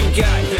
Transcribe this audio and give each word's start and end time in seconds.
you 0.00 0.22
got. 0.22 0.59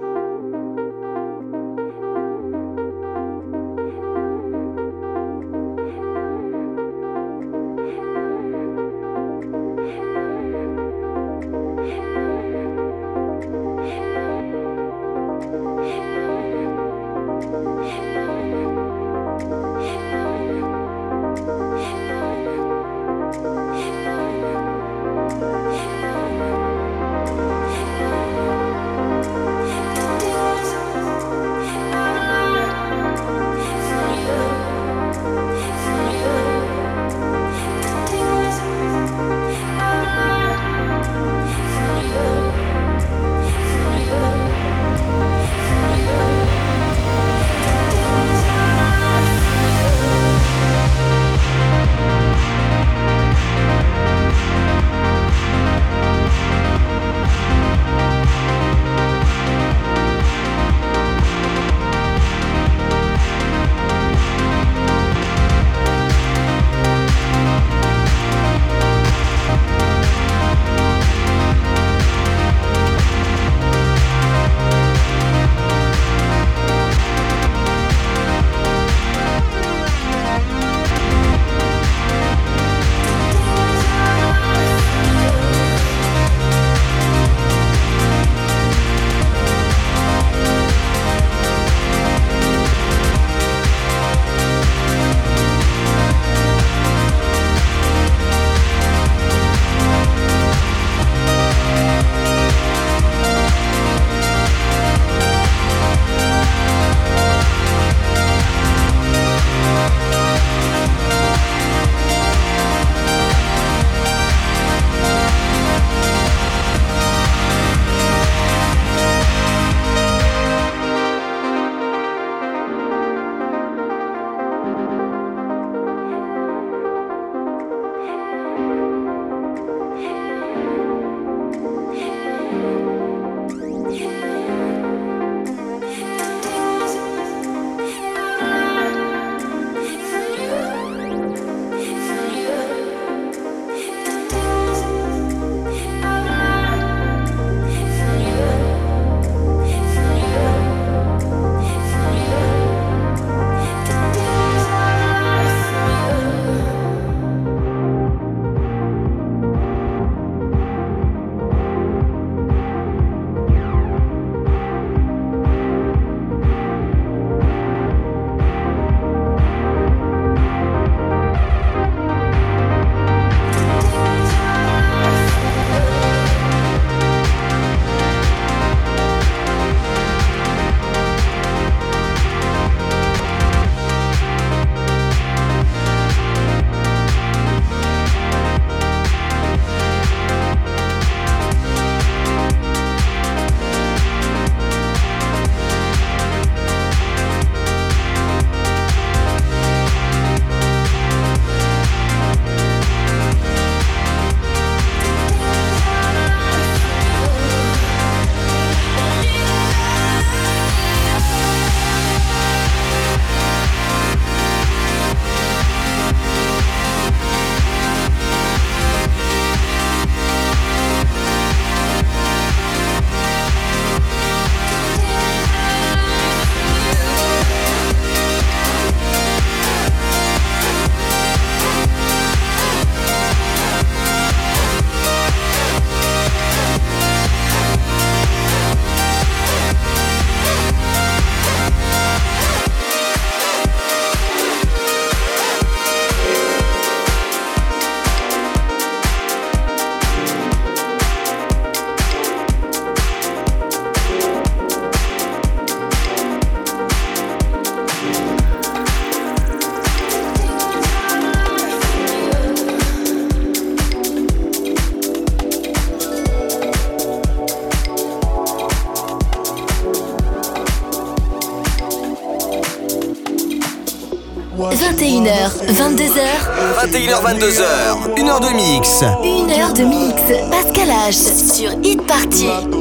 21h22h, 276.91 278.15
1h 278.17 278.41
de 278.41 278.53
mix. 278.53 279.01
1h 279.23 279.73
de 279.77 279.83
mix, 279.83 280.21
Pascal 280.51 280.89
H 280.89 281.53
sur 281.53 281.71
Hit 281.81 282.05
Party. 282.05 282.80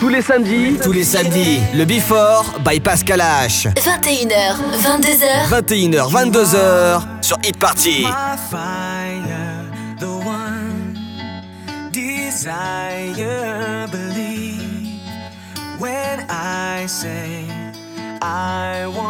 Tous 0.00 0.08
les 0.08 0.22
samedis. 0.22 0.78
Tous 0.82 0.92
les 0.92 1.04
samedis. 1.04 1.60
Le 1.74 1.84
Before 1.84 2.44
by 2.64 2.80
Pascal 2.80 3.20
H. 3.20 3.66
21h, 3.76 4.56
22h. 4.80 5.50
21h, 5.50 6.10
22h 6.10 7.02
sur 7.20 7.36
Hit 7.44 7.58
Party. 7.58 8.06
Desire, 11.92 13.86
believe 13.92 15.02
when 15.78 16.24
I 16.30 16.86
say 16.86 17.44
I 18.22 18.86
want. 18.86 19.09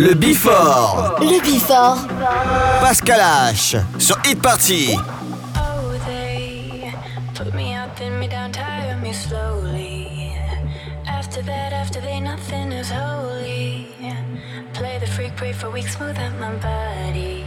Le 0.00 0.14
Bifort. 0.14 1.16
Le 1.18 1.40
Bifort. 1.42 1.98
Pascal 2.80 3.20
H. 3.50 3.76
Sur 3.98 4.16
Hit 4.24 4.36
Party. 4.36 4.96
Oh, 5.56 5.98
they 6.06 6.92
put 7.34 7.52
me 7.52 7.74
up, 7.74 7.96
then 7.98 8.16
me 8.20 8.28
down, 8.28 8.52
tire 8.52 8.96
me 9.02 9.12
slowly. 9.12 10.36
After 11.04 11.42
that, 11.42 11.72
after 11.72 12.00
they, 12.00 12.20
nothing 12.20 12.70
is 12.70 12.92
holy. 12.92 13.88
Play 14.72 15.00
the 15.00 15.06
freak, 15.08 15.34
pray 15.34 15.52
for 15.52 15.68
weeks, 15.68 15.96
smooth 15.96 16.16
out 16.16 16.38
my 16.38 16.54
body. 16.62 17.44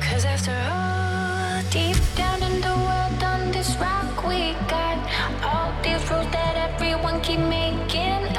Cause 0.00 0.24
after 0.24 0.56
all, 0.72 1.60
deep 1.70 1.98
down 2.16 2.42
in 2.42 2.62
the 2.62 2.74
world, 2.86 3.22
on 3.22 3.52
this 3.52 3.76
rock, 3.76 4.26
we 4.26 4.54
got 4.66 4.96
all 5.44 5.74
these 5.82 6.10
rules 6.10 6.24
that 6.32 6.56
everyone 6.56 7.20
keep 7.20 7.40
making 7.40 8.29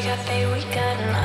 we 0.00 0.06
got 0.06 0.26
they, 0.26 0.46
we 0.46 1.19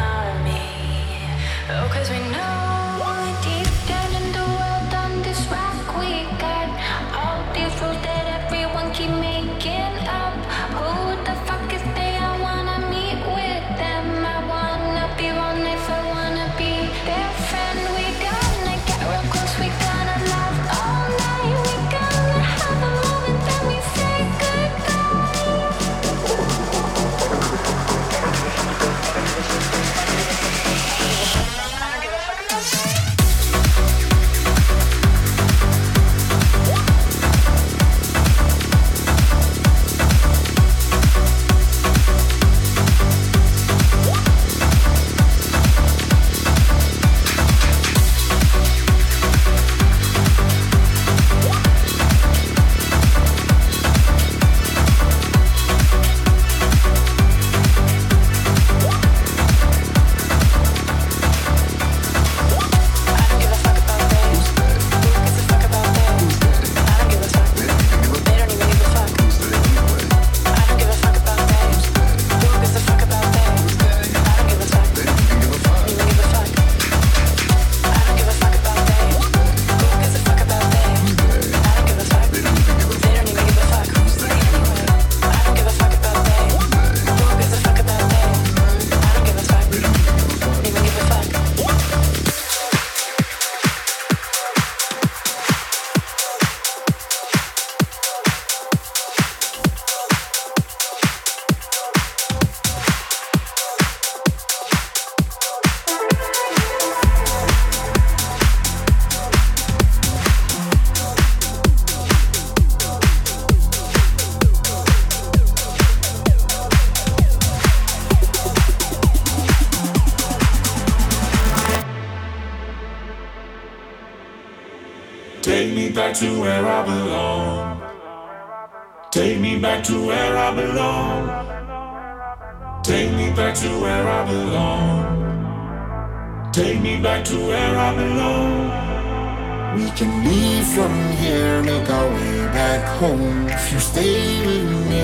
can 139.95 140.25
leave 140.25 140.67
from 140.67 140.91
here, 141.13 141.63
make 141.63 141.89
our 141.89 142.09
way 142.09 142.45
back 142.51 142.83
home. 142.99 143.47
If 143.47 143.71
you 143.71 143.79
stay 143.79 144.45
with 144.45 144.69
me, 144.89 145.03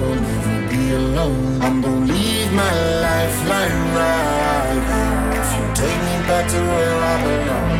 we'll 0.00 0.14
never 0.16 0.68
be 0.70 0.94
alone. 0.94 1.60
I'm 1.60 1.82
gonna 1.82 2.06
leave 2.06 2.50
my 2.52 2.72
lifeline 3.04 3.80
right 3.96 4.80
here. 4.88 5.40
If 5.40 5.48
you 5.56 5.64
take 5.80 6.00
me 6.08 6.16
back 6.28 6.44
to 6.52 6.58
where 6.72 6.96
I 7.12 7.16
belong. 7.26 7.70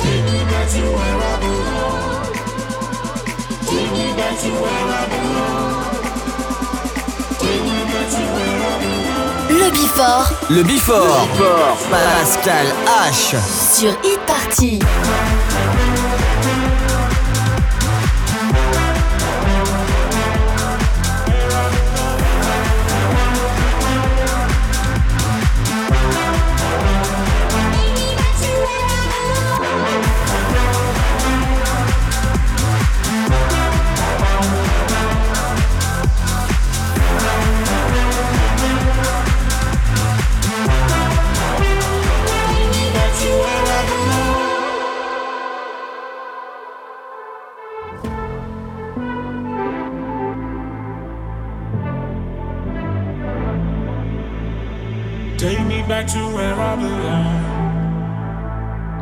Take 0.00 0.24
me 0.32 0.40
back 0.50 0.66
to 0.72 0.80
where 0.96 1.18
I 1.30 1.34
belong. 1.44 2.32
Take 3.68 3.90
me 3.92 4.06
back 4.16 4.34
to 4.40 4.50
where 4.62 4.86
I 4.96 5.04
belong. 5.12 5.76
Take 7.40 7.62
me 7.68 7.78
back 7.92 8.06
to 8.14 8.22
where 8.34 8.58
I 8.64 8.74
belong. 8.80 9.06
Le 9.60 9.68
Bifort. 9.70 10.26
Le 10.50 10.62
Before. 10.62 11.26
Pascal 11.90 12.66
H. 13.10 13.36
Sur 13.72 13.92
气。 14.56 14.78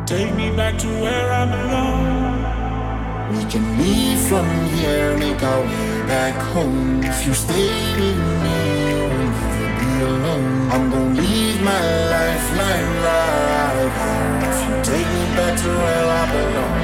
Take 0.05 0.35
me 0.35 0.51
back 0.51 0.77
to 0.77 0.87
where 1.01 1.31
I 1.31 1.45
belong. 1.45 3.35
We 3.35 3.43
can 3.49 3.65
leave 3.81 4.19
from 4.19 4.45
here, 4.75 5.17
make 5.17 5.41
our 5.41 5.61
way 5.61 6.05
back 6.05 6.35
home. 6.53 7.03
If 7.03 7.25
you 7.25 7.33
stay 7.33 7.65
with 7.97 8.15
me, 8.43 8.57
we'll 8.85 9.09
never 9.09 9.67
be 9.81 10.03
alone. 10.05 10.69
I'm 10.69 10.91
gonna 10.91 11.19
leave 11.19 11.59
my 11.63 11.81
lifeline 12.13 12.89
right 13.01 13.89
here. 13.97 14.45
If 14.45 14.57
you 14.69 14.75
take 14.93 15.09
me 15.09 15.25
back 15.35 15.57
to 15.61 15.69
where 15.73 16.05
I 16.05 16.23
belong. 16.33 16.81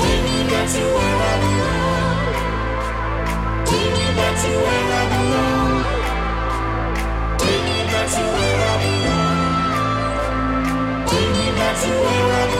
Take 0.00 0.24
me 0.24 0.38
back 0.48 0.66
to 0.72 0.82
where 0.96 1.18
I 1.28 1.34
belong. 1.44 2.32
Take 3.68 3.92
me 3.92 4.06
back 4.16 4.34
to 4.40 4.50
where 4.64 4.88
I 4.96 5.04
belong. 5.12 5.84
Take 7.44 7.64
me 7.68 7.78
back 7.92 8.08
to 8.08 8.22
where 8.36 8.56
I 8.56 8.76
belong. 8.82 9.11
Watching 11.72 11.90
me 11.90 12.51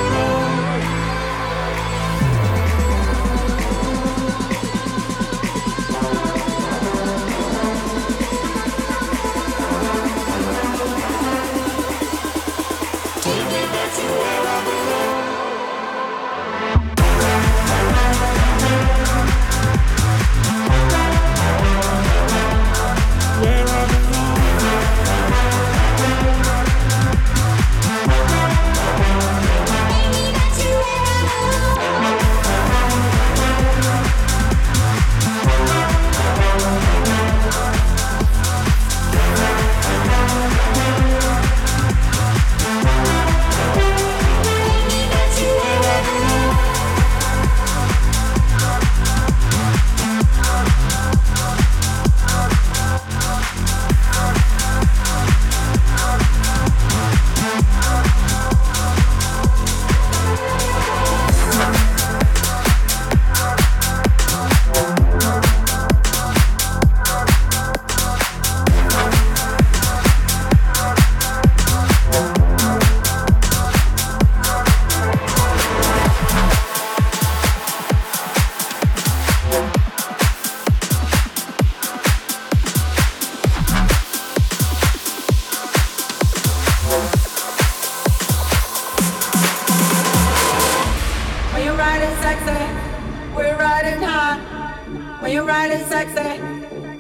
When 95.33 95.39
you're 95.39 95.49
riding 95.49 95.83
sexy, 95.87 96.43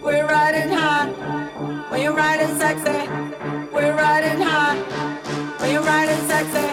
we're 0.00 0.24
riding 0.26 0.70
high. 0.70 1.08
When 1.90 2.00
you're 2.00 2.16
riding 2.16 2.56
sexy, 2.56 3.06
we're 3.70 3.94
riding 3.94 4.40
high. 4.40 4.78
When 5.60 5.70
you're 5.70 5.82
riding 5.82 6.16
sexy, 6.26 6.64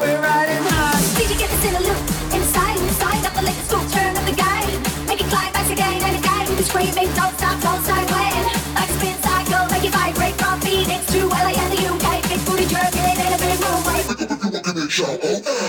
we're 0.00 0.16
riding 0.16 0.64
high. 0.64 0.96
Did 1.20 1.28
you 1.28 1.36
get 1.36 1.50
this 1.50 1.64
in 1.68 1.76
a 1.76 1.80
loop? 1.84 2.00
Inside, 2.32 2.80
inside, 2.80 3.20
up 3.26 3.34
the 3.36 3.42
latest 3.42 3.68
school, 3.68 3.84
turn 3.92 4.16
up 4.16 4.24
the 4.24 4.32
game. 4.32 4.80
Make 5.04 5.20
it 5.20 5.28
climax 5.28 5.68
again 5.68 6.00
and 6.08 6.24
again. 6.24 6.56
You're 6.56 6.64
screaming, 6.64 7.12
don't 7.12 7.36
stop, 7.36 7.60
don't 7.60 7.84
start 7.84 8.08
playing. 8.08 8.48
Like 8.72 8.88
a 8.88 8.96
spin 8.96 9.16
cycle, 9.20 9.68
make 9.68 9.84
it 9.84 9.92
vibrate 9.92 10.40
from 10.40 10.58
Phoenix 10.64 11.04
to 11.12 11.28
LA 11.28 11.52
and 11.52 11.68
the 11.68 11.84
UK. 11.84 12.24
Big 12.32 12.40
booty 12.48 12.64
jerking 12.64 13.12
and 13.12 13.36
a 13.36 13.38
big 13.44 13.60
move 13.60 13.84
right. 13.84 14.08
Did 15.20 15.36
you 15.36 15.68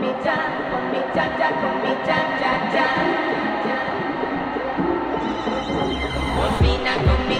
Comida, 0.00 0.56
comida. 7.04 7.39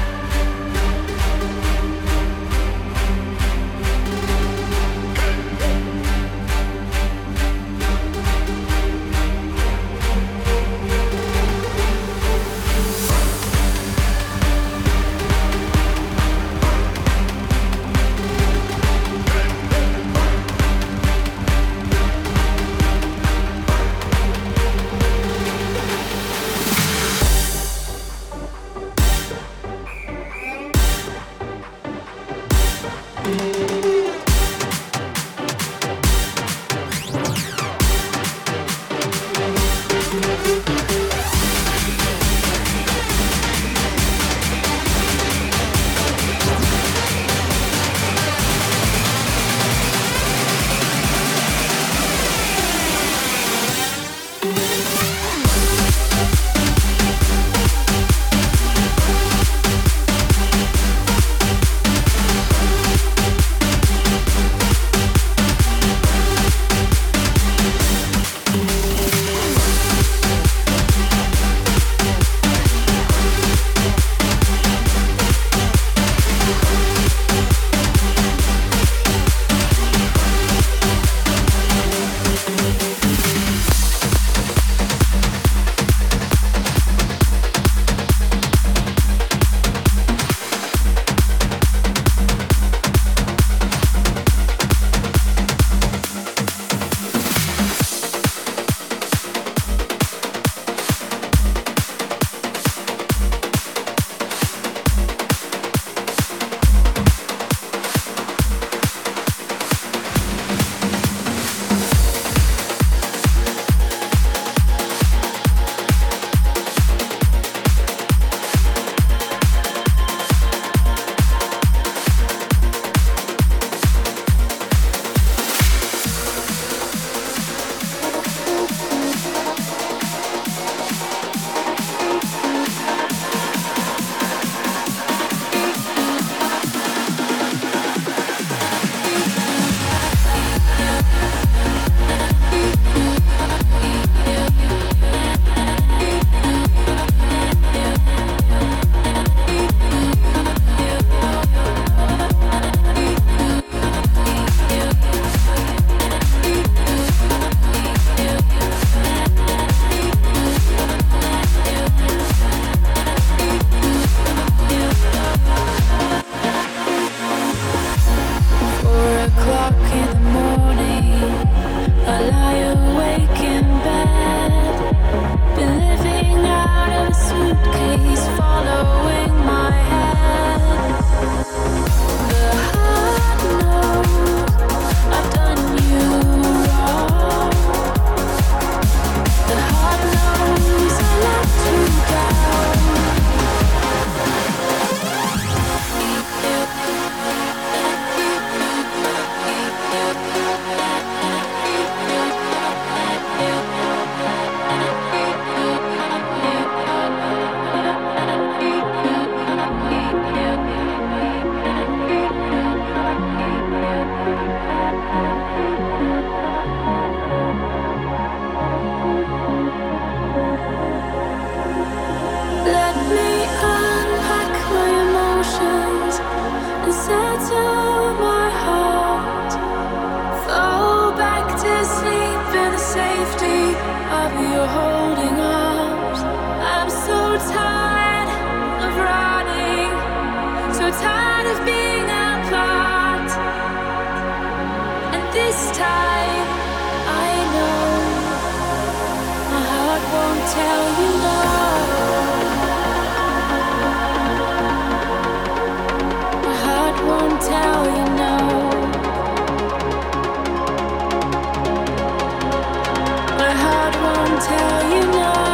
tell 264.43 264.91
you 264.91 265.07
no. 265.11 265.50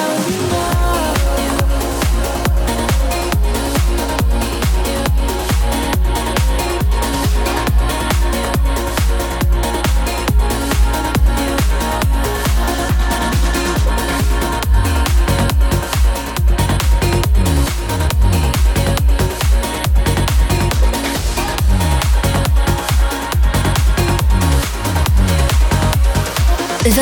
how 0.00 0.26
we 0.26 0.36
know 0.50 1.19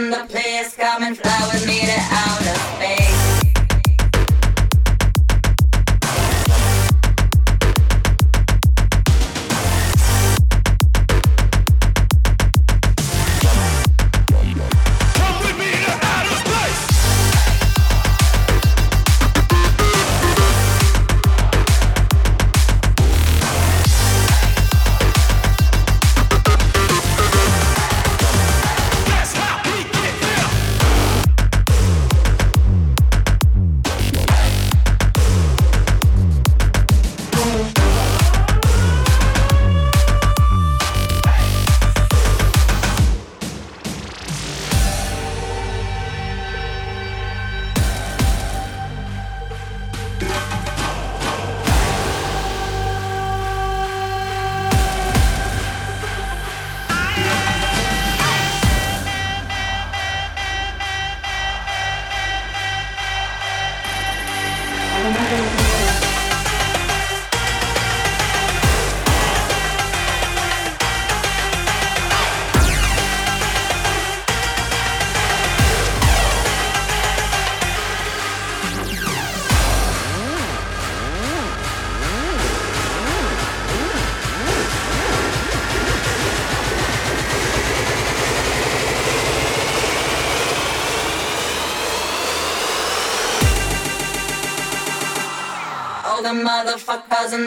In 0.00 0.10
the 0.10 0.24
place 0.28 0.76
come 0.76 1.02
and 1.02 1.16
fly 1.18 1.39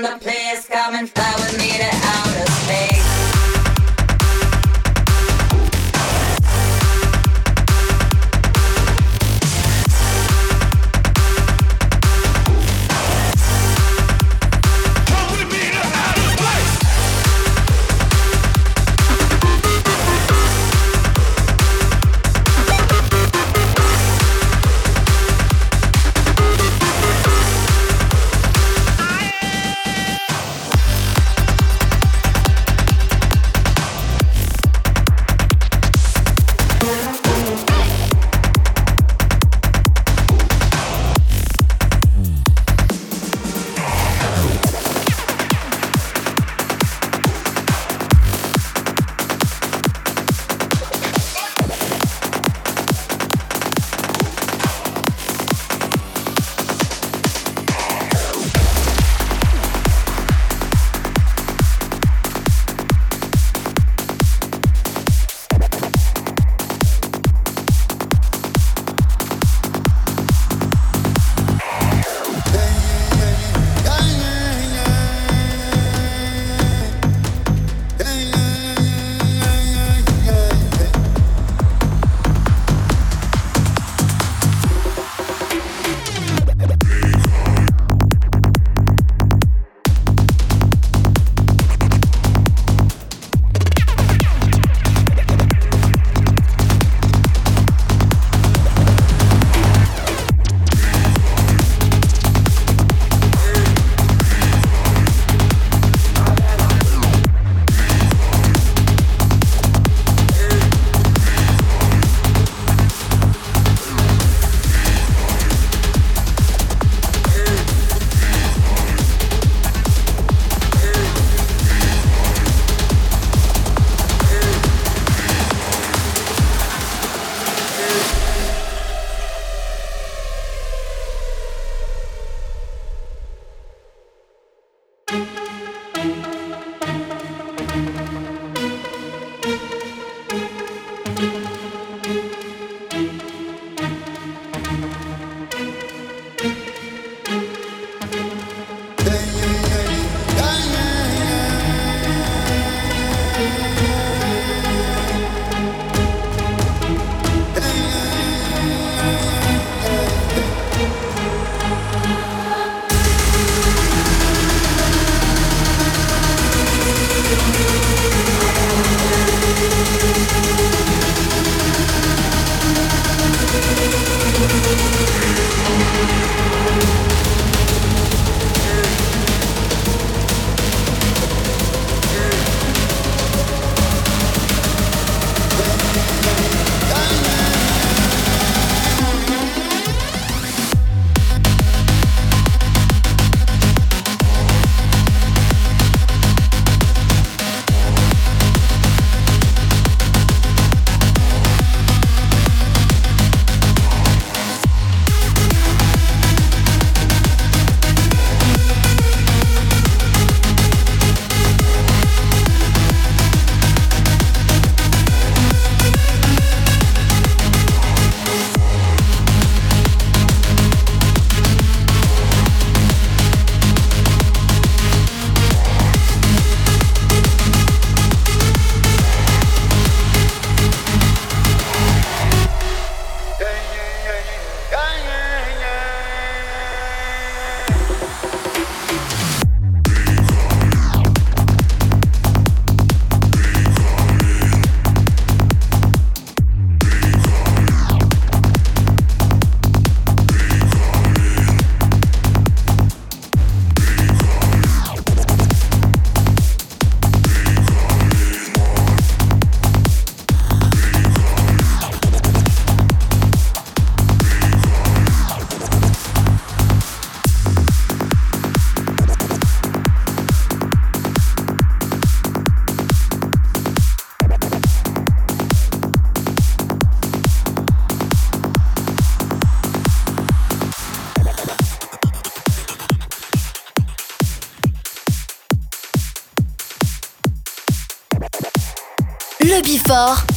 the 0.03 0.17
place 0.19 0.32